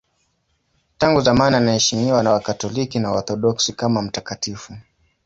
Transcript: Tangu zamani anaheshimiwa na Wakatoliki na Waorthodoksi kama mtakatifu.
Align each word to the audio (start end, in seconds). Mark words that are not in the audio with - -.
Tangu 0.97 1.21
zamani 1.21 1.55
anaheshimiwa 1.55 2.23
na 2.23 2.31
Wakatoliki 2.31 2.99
na 2.99 3.11
Waorthodoksi 3.11 3.73
kama 3.73 4.01
mtakatifu. 4.01 4.73